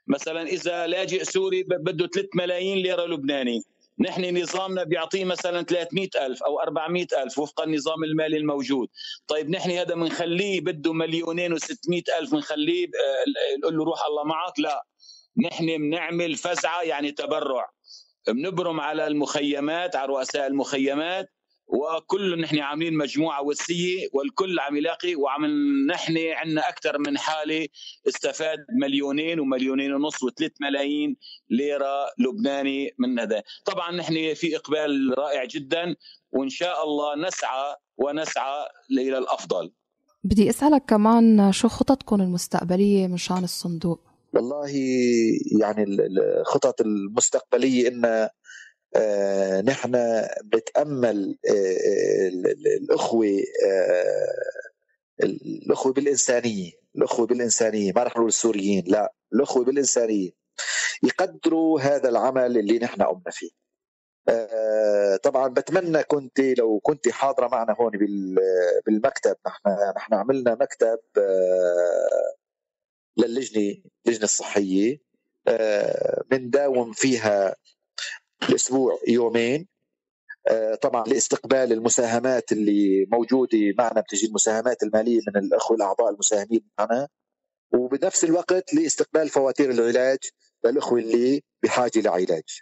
مثلا 0.08 0.48
إذا 0.48 0.88
لاجئ 0.88 1.24
سوري 1.24 1.64
بده 1.64 2.08
3 2.08 2.30
ملايين 2.36 2.78
ليرة 2.78 3.06
لبناني. 3.06 3.62
نحن 4.00 4.38
نظامنا 4.38 4.84
بيعطيه 4.84 5.26
مثلا 5.26 5.64
300 5.64 6.10
ألف 6.22 6.44
أو 6.44 6.60
400 6.60 7.08
ألف 7.24 7.40
وفق 7.40 7.62
النظام 7.62 8.04
المالي 8.04 8.38
الموجود. 8.38 8.88
طيب 9.28 9.50
نحن 9.50 9.72
هذا 9.72 9.96
بنخليه 9.96 10.62
بده 10.62 10.94
مليونين 10.94 11.58
و600 11.58 12.18
ألف 12.20 12.32
بنخليه 12.32 12.86
آه، 12.86 13.60
نقول 13.60 13.78
له 13.78 13.86
روح 13.86 14.06
الله 14.06 14.24
معك. 14.24 14.60
لا 14.60 14.86
نحن 15.38 15.66
بنعمل 15.78 16.36
فزعة 16.36 16.82
يعني 16.82 17.12
تبرع. 17.12 17.70
بنبرم 18.28 18.80
على 18.80 19.08
المخيمات 19.08 19.96
على 19.96 20.08
رؤساء 20.08 20.48
المخيمات. 20.48 21.30
وكل 21.68 22.42
نحن 22.42 22.60
عاملين 22.60 22.98
مجموعة 22.98 23.44
وسية 23.44 24.08
والكل 24.14 24.60
عم 24.60 24.78
يلاقي 24.78 25.16
وعم 25.16 25.46
نحن 25.88 26.18
عندنا 26.18 26.70
أكثر 26.70 27.00
من 27.00 27.18
حالة 27.18 27.68
استفاد 28.08 28.58
مليونين 28.82 29.40
ومليونين 29.40 29.94
ونص 29.94 30.24
وثلاث 30.24 30.52
ملايين 30.62 31.18
ليرة 31.50 31.96
لبناني 32.20 32.96
من 33.00 33.20
هذا. 33.20 33.44
طبعا 33.66 33.92
نحن 33.92 34.34
في 34.34 34.56
إقبال 34.56 35.14
رائع 35.18 35.46
جدا 35.46 35.96
وإن 36.32 36.50
شاء 36.50 36.84
الله 36.84 37.28
نسعى 37.28 37.76
ونسعى 37.98 38.68
إلى 38.92 39.18
الأفضل. 39.18 39.72
بدي 40.24 40.50
أسألك 40.50 40.86
كمان 40.86 41.52
شو 41.52 41.68
خططكم 41.68 42.22
المستقبلية 42.22 43.08
من 43.08 43.18
شان 43.18 43.44
الصندوق؟ 43.44 44.02
والله 44.34 44.70
يعني 45.62 45.86
الخطط 46.40 46.82
المستقبلية 46.82 47.88
إن 47.88 48.30
نحن 49.62 49.92
بنتامل 50.44 51.38
آه، 51.50 51.54
آه، 51.54 52.28
الأخوة 52.82 53.44
الأخوة 55.24 55.94
بالإنسانية 55.94 56.72
الأخوة 56.96 57.28
بالإنسانية 57.28 57.92
ما 57.96 58.04
رح 58.04 58.12
نقول 58.12 58.28
السوريين 58.28 58.84
لا 58.88 59.14
الأخوة 59.34 59.66
بالإنسانية 59.66 60.30
يقدروا 61.04 61.82
هذا 61.82 62.10
العمل 62.10 62.58
اللي 62.58 62.80
نحن 62.80 63.02
قمنا 63.02 63.32
فيه. 63.32 63.50
طبعا 65.24 65.48
بتمنى 65.48 66.04
كنت 66.04 66.40
لو 66.40 66.80
كنت 66.80 67.10
حاضرة 67.10 67.48
معنا 67.48 67.76
هون 67.80 67.92
بالمكتب 68.86 69.36
نحن 69.48 69.62
نحن 69.96 70.14
عملنا 70.14 70.56
مكتب 70.62 71.00
للجنة 73.18 73.76
اللجنة 74.08 74.24
الصحية 74.24 75.02
بنداوم 76.32 76.92
فيها 76.94 77.56
الأسبوع 78.50 79.00
يومين. 79.08 79.68
آه، 80.50 80.76
طبعا 80.76 81.04
لاستقبال 81.04 81.74
المساهمات 81.74 82.52
اللي 82.52 83.06
موجودة 83.12 83.58
معنا 83.78 84.02
بتجي 84.02 84.28
المساهمات 84.28 84.84
المالية 84.84 85.20
من 85.28 85.44
الأخوة 85.44 85.78
الأعضاء 85.78 86.10
المساهمين 86.10 86.62
معنا. 86.80 87.08
وبنفس 87.74 88.24
الوقت 88.24 88.74
لاستقبال 88.74 89.30
فواتير 89.30 89.72
العلاج 89.72 90.18
للأخوة 90.66 91.00
اللي 91.00 91.42
بحاجة 91.64 92.02
لعلاج. 92.02 92.62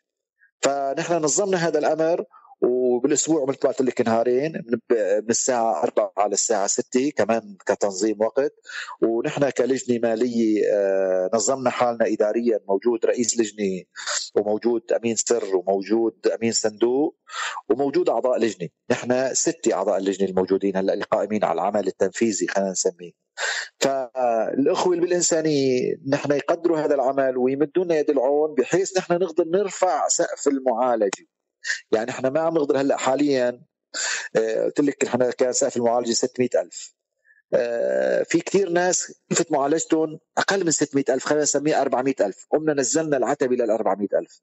فنحن 0.62 1.14
نظمنا 1.14 1.58
هذا 1.58 1.80
الأمر 1.80 2.26
وبالأسبوع 2.62 3.46
مثل 3.46 3.60
ما 3.64 3.70
قلت 3.70 3.82
لك 3.82 4.02
نهارين 4.02 4.54
من 4.92 5.30
الساعة 5.30 5.84
4 5.84 6.28
للساعه 6.28 6.68
6 6.68 7.12
كمان 7.18 7.58
كتنظيم 7.66 8.22
وقت. 8.22 8.54
ونحن 9.02 9.50
كلجنة 9.50 10.00
مالية 10.00 10.62
آه، 10.74 11.30
نظمنا 11.34 11.70
حالنا 11.70 12.08
اداريا 12.08 12.60
موجود 12.70 13.06
رئيس 13.06 13.40
لجنة 13.40 13.84
وموجود 14.38 14.92
أمين 14.92 15.16
سر 15.16 15.56
وموجود 15.56 16.28
أمين 16.28 16.52
صندوق 16.52 17.18
وموجود 17.70 18.10
أعضاء 18.10 18.40
لجنة. 18.40 18.70
نحن 18.92 19.34
ستة 19.34 19.74
أعضاء 19.74 19.98
اللجنة 19.98 20.30
الموجودين 20.30 20.78
هلأ 20.78 20.94
اللي 20.94 21.06
قائمين 21.06 21.44
على 21.44 21.54
العمل 21.62 21.88
التنفيذي 21.88 22.48
خلينا 22.48 22.72
نسميه. 22.72 23.12
فالأخوة 23.80 24.96
بالإنسانية 24.98 25.96
نحن 26.08 26.32
يقدروا 26.32 26.80
هذا 26.80 26.96
العمل 26.96 27.38
ويمدونا 27.38 27.98
يد 27.98 28.10
العون 28.10 28.56
بحيث 28.56 28.98
نحن 28.98 29.14
نقدر 29.14 29.46
نرفع 29.48 30.08
سقف 30.08 30.48
المعالجة. 30.48 31.28
يعني 31.92 32.12
إحنا 32.12 32.30
ما 32.30 32.40
عم 32.40 32.54
نقدر 32.54 32.82
هلأ 32.82 32.98
حاليا 32.98 33.62
آه، 34.36 34.66
قلت 34.66 34.80
لك 34.80 35.06
إحنا 35.06 35.32
كان 35.32 35.54
سقف 35.54 35.78
المعالجة 35.78 36.14
600000 36.14 36.94
آه، 36.94 37.05
في 38.26 38.42
كثير 38.46 38.70
ناس 38.70 39.14
كلفة 39.30 39.46
معالجتهم 39.50 40.20
أقل 40.38 40.66
من 40.66 40.72
600000 40.72 41.26
خلينا 41.26 41.44
نسميه 41.44 41.82
400000 41.82 42.46
قمنا 42.52 42.74
نزلنا 42.74 43.18
العتبة 43.18 43.56
لل 43.56 43.72
400000 43.72 44.42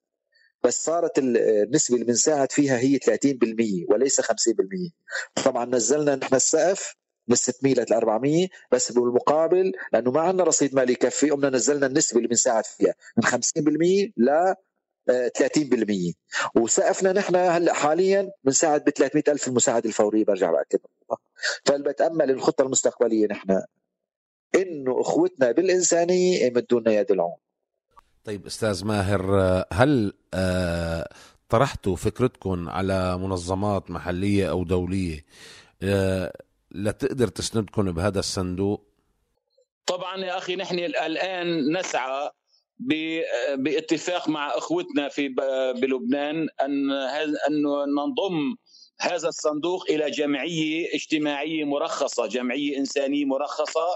بس 0.65 0.85
صارت 0.85 1.19
النسبة 1.19 1.95
اللي 1.95 2.07
بنساعد 2.07 2.53
فيها 2.53 2.79
هي 2.79 2.99
30% 2.99 3.91
وليس 3.91 4.21
50% 4.21 4.25
طبعا 5.45 5.65
نزلنا 5.65 6.17
نحن 6.17 6.35
السقف 6.35 6.95
من 7.29 7.37
600 7.37 7.75
ل 7.75 7.93
400 7.93 8.49
بس 8.73 8.93
بالمقابل 8.93 9.73
لأنه 9.93 10.11
ما 10.11 10.21
عندنا 10.21 10.45
رصيد 10.45 10.75
مالي 10.75 10.93
يكفي 10.93 11.31
قمنا 11.31 11.51
نزلنا 11.51 11.87
النسبة 11.87 12.17
اللي 12.17 12.29
بنساعد 12.29 12.65
فيها 12.67 12.95
من 13.17 13.25
50% 13.25 14.13
ل 14.17 14.55
30% 15.11 16.15
وسقفنا 16.55 17.13
نحن 17.13 17.37
هلأ 17.37 17.73
حاليا 17.73 18.31
بنساعد 18.45 18.85
ب 18.85 18.91
300 18.91 19.25
ألف 19.29 19.49
المساعده 19.49 19.89
الفورية 19.89 20.25
برجع 20.25 20.51
بأكد 20.51 20.79
فبتامل 21.65 22.31
الخطة 22.31 22.63
المستقبلية 22.63 23.27
نحن 23.27 23.63
إنه 24.55 25.01
إخوتنا 25.01 25.53
بالإنسانية 25.53 26.45
يمدونا 26.45 26.93
يد 26.93 27.11
العون. 27.11 27.37
طيب 28.25 28.47
أستاذ 28.47 28.85
ماهر 28.85 29.23
هل 29.73 30.13
آه، 30.35 31.09
طرحتوا 31.49 31.97
فكرتكم 31.97 32.69
على 32.69 33.19
منظمات 33.19 33.91
محلية 33.91 34.51
أو 34.51 34.65
دولية 34.65 35.25
آه، 35.83 36.33
لتقدر 36.71 37.29
تسندكم 37.29 37.93
بهذا 37.93 38.19
الصندوق؟ 38.19 38.85
طبعا 39.87 40.17
يا 40.17 40.39
أخي 40.39 40.57
نحن 40.57 40.79
الآن 40.79 41.79
نسعى 41.79 42.31
باتفاق 43.57 44.29
مع 44.29 44.49
إخوتنا 44.57 45.09
في 45.09 45.29
بلبنان 45.77 46.49
أن 46.61 46.91
انه 47.49 47.85
ننضم 47.85 48.57
هذا 49.01 49.29
الصندوق 49.29 49.91
إلى 49.91 50.11
جمعية 50.11 50.95
اجتماعية 50.95 51.65
مرخصة، 51.65 52.27
جمعية 52.27 52.79
إنسانية 52.79 53.25
مرخصة 53.25 53.87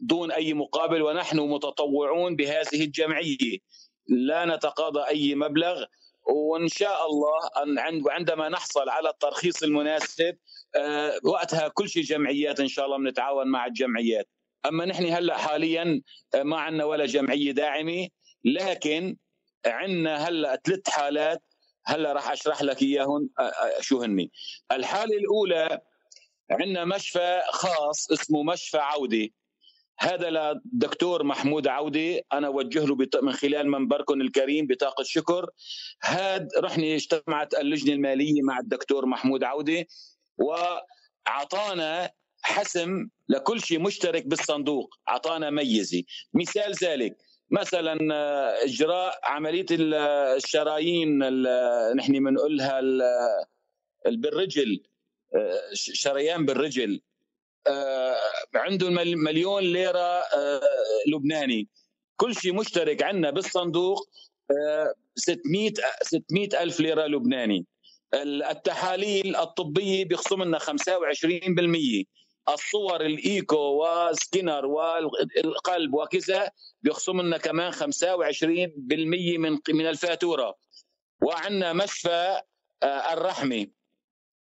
دون 0.00 0.32
أي 0.32 0.54
مقابل 0.54 1.02
ونحن 1.02 1.40
متطوعون 1.40 2.36
بهذه 2.36 2.84
الجمعية. 2.84 3.58
لا 4.08 4.44
نتقاضى 4.44 5.08
أي 5.08 5.34
مبلغ 5.34 5.84
وإن 6.22 6.68
شاء 6.68 7.06
الله 7.06 7.38
أن 7.62 8.02
عندما 8.10 8.48
نحصل 8.48 8.88
على 8.88 9.08
الترخيص 9.08 9.62
المناسب 9.62 10.36
آه، 10.76 11.18
وقتها 11.24 11.68
كل 11.68 11.88
شيء 11.88 12.02
جمعيات 12.02 12.60
إن 12.60 12.68
شاء 12.68 12.86
الله 12.86 12.98
بنتعاون 12.98 13.46
مع 13.48 13.66
الجمعيات. 13.66 14.28
أما 14.66 14.84
نحن 14.84 15.06
هلأ 15.06 15.38
حاليا 15.38 16.02
آه، 16.34 16.42
ما 16.42 16.56
عندنا 16.60 16.84
ولا 16.84 17.06
جمعية 17.06 17.52
داعمة. 17.52 18.08
لكن 18.44 19.16
عندنا 19.66 20.28
هلأ 20.28 20.60
ثلاث 20.64 20.88
حالات. 20.88 21.42
هلأ 21.86 22.12
راح 22.12 22.30
أشرح 22.30 22.62
لك 22.62 22.82
اياهم 22.82 23.30
آه، 23.38 23.42
آه، 23.42 23.80
شو 23.80 24.02
هني. 24.02 24.30
الحالة 24.72 25.16
الأولى 25.16 25.80
عندنا 26.50 26.84
مشفى 26.84 27.40
خاص 27.50 28.10
اسمه 28.10 28.42
مشفى 28.42 28.78
عودي 28.78 29.34
هذا 29.98 30.30
للدكتور 30.30 31.24
محمود 31.24 31.68
عودي 31.68 32.22
أنا 32.32 32.46
أوجه 32.46 32.84
له 32.84 32.96
من 33.22 33.32
خلال 33.32 33.70
منبركم 33.70 34.20
الكريم 34.20 34.66
بطاقة 34.66 35.04
شكر. 35.04 35.50
هذا 36.02 36.48
رحني 36.58 36.94
اجتمعت 36.94 37.54
اللجنة 37.54 37.92
المالية 37.92 38.42
مع 38.42 38.58
الدكتور 38.58 39.06
محمود 39.06 39.44
عودي 39.44 39.88
وعطانا 40.38 42.10
حسم 42.42 43.08
لكل 43.28 43.60
شيء 43.60 43.78
مشترك 43.80 44.26
بالصندوق 44.26 44.94
أعطانا 45.08 45.50
ميزة. 45.50 46.02
مثال 46.34 46.74
ذلك 46.82 47.16
مثلا 47.50 47.98
آه، 48.14 48.64
إجراء 48.64 49.20
عملية 49.24 49.66
الشرايين 49.70 51.18
نحن 51.96 52.12
بنقولها 52.24 52.80
بالرجل 54.06 54.82
آه، 55.34 55.60
شريان 55.72 56.46
بالرجل. 56.46 57.00
آه، 57.66 58.16
عنده 58.54 58.90
مليون 59.16 59.62
ليرة 59.62 60.22
لبناني. 61.06 61.68
كل 62.16 62.34
شيء 62.34 62.54
مشترك 62.54 63.02
عندنا 63.02 63.30
بالصندوق 63.30 64.08
600 65.16 65.72
600 66.02 66.48
ألف 66.62 66.80
ليرة 66.80 67.06
لبناني. 67.06 67.66
التحاليل 68.14 69.36
الطبية 69.36 70.04
بيخصم 70.04 70.42
لنا 70.42 70.58
25% 70.58 72.04
الصور 72.48 73.00
الإيكو 73.00 73.56
وسكينر 73.56 74.66
والقلب 74.66 75.94
وكذا 75.94 76.50
بيخصم 76.82 77.20
لنا 77.20 77.38
كمان 77.38 77.72
25% 77.72 77.84
من 79.38 79.58
من 79.68 79.86
الفاتورة. 79.86 80.54
وعندنا 81.22 81.72
مشفى 81.72 82.40
آه، 82.82 83.12
الرحمه 83.12 83.66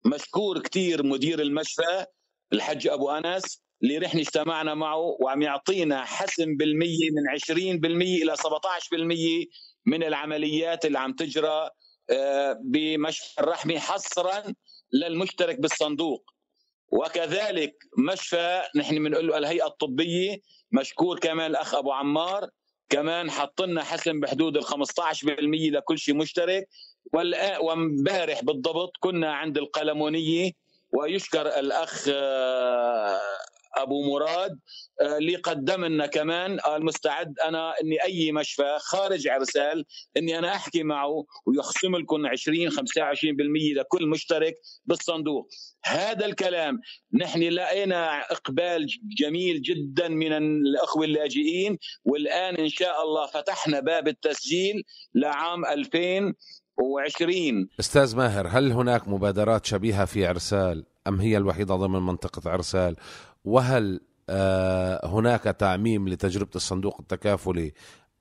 مشكور 0.05 0.59
كثير 0.59 1.03
مدير 1.03 1.41
المشفى 1.41 2.07
الحج 2.53 2.89
أبو 2.89 3.11
أنس 3.11 3.63
اللي 3.83 3.99
رح 3.99 4.15
اجتمعنا 4.15 4.75
معه 4.75 5.17
وعم 5.21 5.43
يعطينا 5.43 6.05
حسم 6.05 6.57
بالمية 6.57 7.11
من 7.11 7.29
20% 7.29 8.23
إلى 8.23 8.37
17% 8.37 9.47
من 9.87 10.03
العمليات 10.03 10.85
اللي 10.85 10.99
عم 10.99 11.13
تجرى 11.13 11.71
آه، 12.11 12.61
بمشفى 12.65 13.41
الرحمة 13.41 13.79
حصرا 13.79 14.55
للمشترك 14.93 15.61
بالصندوق. 15.61 16.31
وكذلك 16.90 17.74
مشفى 17.98 18.62
نحن 18.76 19.05
بنقول 19.05 19.26
له 19.26 19.38
الهيئة 19.38 19.66
الطبية 19.66 20.40
مشكور 20.72 21.18
كمان 21.18 21.50
الأخ 21.50 21.74
أبو 21.74 21.92
عمار 21.92 22.50
كمان 22.88 23.31
حط 23.31 23.62
لنا 23.62 23.85
حسم 23.85 24.20
بحدود 24.20 24.57
ال 24.57 24.64
15% 24.64 24.70
لكل 25.72 25.98
شيء 25.98 26.14
مشترك. 26.14 26.68
وامبارح 27.61 28.44
بالضبط 28.44 28.92
كنا 29.00 29.35
عند 29.35 29.59
القلمونية 29.59 30.53
ويشكر 30.92 31.46
الأخ 31.46 32.09
آه، 32.12 33.20
أبو 33.83 34.14
مراد 34.14 34.59
آه، 35.01 35.19
اللي 35.19 35.37
قدم 35.37 35.85
لنا 35.85 36.07
كمان 36.07 36.61
قال 36.61 36.85
مستعد 36.85 37.35
أنا 37.45 37.73
إني 37.83 38.03
أي 38.05 38.33
مشفى 38.33 38.77
خارج 38.81 39.29
عرسال 39.29 39.85
إني 40.16 40.38
أنا 40.38 40.55
أحكي 40.55 40.83
معه 40.83 41.25
ويخصم 41.47 41.97
لكم 41.97 42.27
20 42.27 42.71
25% 42.71 42.75
لكل 43.77 44.07
مشترك 44.07 44.55
بالصندوق. 44.85 45.49
هذا 45.85 46.27
الكلام 46.27 46.81
نحن 47.12 47.43
لقينا 47.43 48.21
إقبال 48.21 48.87
جميل 49.19 49.62
جدا 49.62 50.09
من 50.09 50.33
الأخوة 50.33 51.05
اللاجئين 51.05 51.79
والآن 52.05 52.55
إن 52.57 52.69
شاء 52.69 53.03
الله 53.03 53.27
فتحنا 53.27 53.81
باب 53.81 54.09
التسجيل 54.09 54.83
لعام 55.14 55.64
2020 55.64 57.69
أستاذ 57.81 58.16
ماهر 58.16 58.49
هل 58.49 58.73
هناك 58.73 59.09
مبادرات 59.09 59.66
شبيهة 59.66 60.05
في 60.05 60.27
عرسال 60.27 60.85
أم 61.07 61.21
هي 61.21 61.37
الوحيدة 61.37 61.75
ضمن 61.75 62.03
منطقة 62.03 62.51
عرسال 62.51 62.97
وهل 63.44 64.00
آه، 64.29 65.07
هناك 65.07 65.42
تعميم 65.42 66.09
لتجربة 66.09 66.50
الصندوق 66.57 67.00
التكافلي 67.00 67.72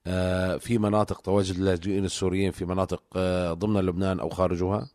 آه، 0.08 0.58
في 0.58 0.78
مناطق 0.78 1.22
تواجد 1.22 1.56
اللاجئين 1.56 2.06
السوريين 2.06 2.52
في 2.52 2.66
مناطق 2.66 3.04
آه، 3.16 3.54
ضمن 3.54 3.82
لبنان 3.82 4.20
أو 4.20 4.30
خارجها؟ 4.30 4.90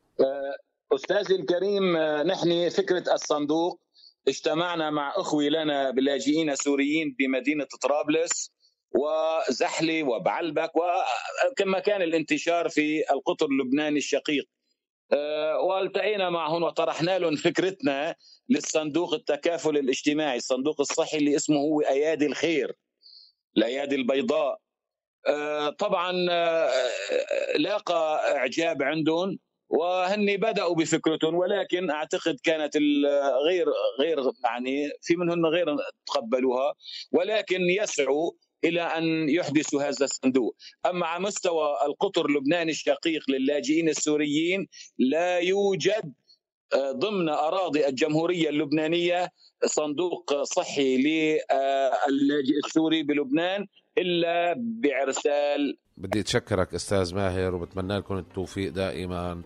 استاذي 0.95 1.35
الكريم 1.35 1.97
نحن 2.27 2.69
فكرة 2.69 3.15
الصندوق 3.15 3.81
اجتمعنا 4.29 4.91
مع 4.91 5.13
أخوي 5.17 5.49
لنا 5.49 5.91
باللاجئين 5.91 6.51
السوريين 6.51 7.17
بمدينة 7.19 7.67
طرابلس 7.83 8.53
وزحلي 8.95 10.03
وبعلبك 10.03 10.71
وكما 10.77 11.79
كان 11.79 12.03
الانتشار 12.03 12.69
في 12.69 13.03
القطر 13.11 13.47
اللبناني 13.47 13.99
الشقيق 13.99 14.49
والتقينا 15.63 16.31
معهم 16.31 16.63
وطرحنا 16.63 17.19
لهم 17.19 17.37
فكرتنا 17.37 18.15
للصندوق 18.49 19.15
التكافل 19.15 19.77
الاجتماعي 19.77 20.37
الصندوق 20.37 20.81
الصحي 20.81 21.19
اللي 21.19 21.37
اسمه 21.37 21.57
هو 21.57 21.81
أيادي 21.81 22.27
الخير 22.27 22.73
الأيادي 23.57 23.97
البيضاء. 23.97 24.59
آه، 25.27 25.71
طبعا 25.71 26.27
آه، 26.31 26.71
لاقى 27.57 28.21
إعجاب 28.37 28.83
عندهم 28.83 29.39
وهن 29.69 30.37
بدأوا 30.37 30.75
بفكرتهم 30.75 31.35
ولكن 31.35 31.91
أعتقد 31.91 32.37
كانت 32.43 32.77
غير 33.47 33.67
غير 34.01 34.19
يعني 34.45 34.91
في 35.03 35.17
منهم 35.17 35.47
غير 35.47 35.77
تقبلوها 36.07 36.75
ولكن 37.13 37.61
يسعوا 37.61 38.31
إلى 38.65 38.83
أن 38.83 39.29
يحدثوا 39.29 39.83
هذا 39.83 40.05
الصندوق، 40.05 40.57
أما 40.87 41.07
على 41.07 41.23
مستوى 41.23 41.67
القطر 41.87 42.27
اللبناني 42.27 42.71
الشقيق 42.71 43.23
للاجئين 43.31 43.89
السوريين 43.89 44.67
لا 44.99 45.39
يوجد 45.39 46.13
آه، 46.75 46.93
ضمن 46.93 47.29
أراضي 47.29 47.87
الجمهورية 47.89 48.49
اللبنانية 48.49 49.31
صندوق 49.65 50.43
صحي 50.43 50.97
للاجئ 50.97 52.59
السوري 52.67 53.03
بلبنان 53.03 53.67
إلا 53.99 54.55
بعرسال. 54.59 55.79
بدي 55.97 56.21
أتشكرك 56.21 56.75
أستاذ 56.75 57.15
ماهر 57.15 57.55
وبتمنى 57.55 57.99
لكم 57.99 58.19
التوفيق 58.19 58.73
دائما 58.73 59.43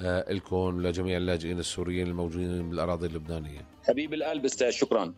آه، 0.00 0.32
لكم 0.32 0.82
لجميع 0.82 1.16
اللاجئين 1.16 1.58
السوريين 1.58 2.06
الموجودين 2.06 2.70
بالأراضي 2.70 3.06
اللبنانية. 3.06 3.66
حبيب 3.82 4.14
القلب 4.14 4.44
أستاذ 4.44 4.70
شكرا. 4.70 5.14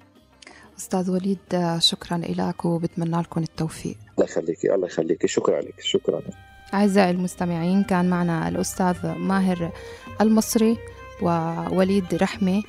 أستاذ 0.79 1.11
وليد 1.11 1.79
شكرا 1.79 2.19
لك 2.19 2.65
وبتمنى 2.65 3.21
لكم 3.21 3.43
التوفيق. 3.43 3.97
الله 4.19 4.31
يخليكي 4.31 4.75
الله 4.75 4.87
يخليكي 4.87 5.29
شكرا 5.29 5.61
لك 5.61 5.81
شكرا. 5.81 6.21
أعزائي 6.75 7.11
المستمعين 7.11 7.83
كان 7.83 8.11
معنا 8.11 8.49
الأستاذ 8.49 9.09
ماهر 9.09 9.73
المصري 10.21 10.79
ووليد 11.23 12.15
رحمة 12.15 12.63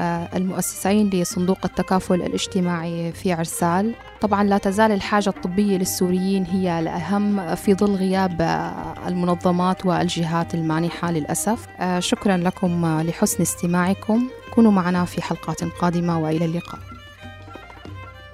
آه، 0.00 0.36
المؤسسين 0.36 1.10
لصندوق 1.10 1.58
التكافل 1.64 2.14
الاجتماعي 2.14 3.12
في 3.12 3.32
عرسال. 3.32 3.94
طبعا 4.20 4.44
لا 4.44 4.58
تزال 4.58 4.92
الحاجة 4.92 5.28
الطبية 5.28 5.78
للسوريين 5.78 6.44
هي 6.44 6.78
الأهم 6.80 7.54
في 7.54 7.74
ظل 7.74 7.94
غياب 7.94 8.42
آه، 8.42 9.08
المنظمات 9.08 9.86
والجهات 9.86 10.54
المانحة 10.54 11.10
للأسف. 11.10 11.66
آه، 11.80 12.00
شكرا 12.00 12.36
لكم 12.36 13.00
لحسن 13.00 13.42
استماعكم. 13.42 14.28
كونوا 14.54 14.72
معنا 14.72 15.04
في 15.04 15.22
حلقات 15.22 15.64
قادمة 15.64 16.20
وإلى 16.20 16.44
اللقاء. 16.44 16.95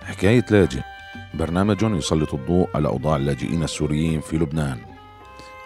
حكاية 0.04 0.44
لاجئ. 0.50 0.80
برنامج 1.34 1.82
يسلط 1.82 2.34
الضوء 2.34 2.68
على 2.74 2.88
أوضاع 2.88 3.16
اللاجئين 3.16 3.62
السوريين 3.62 4.20
في 4.20 4.36
لبنان. 4.38 4.78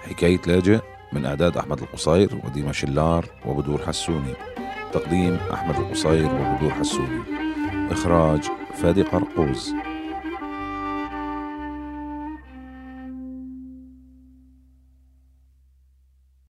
حكاية 0.02 0.40
لاجئ 0.46 0.80
من 1.12 1.26
إعداد 1.26 1.56
أحمد 1.56 1.80
القصير 1.80 2.40
وديما 2.44 2.72
شلار 2.72 3.26
وبدور 3.46 3.86
حسوني. 3.86 4.34
تقديم 4.92 5.38
أحمد 5.52 5.76
القصير 5.76 6.26
وبدور 6.26 6.70
حسوني. 6.70 7.22
إخراج 7.90 8.44
فادي 8.74 9.02
قرقوز. 9.02 9.72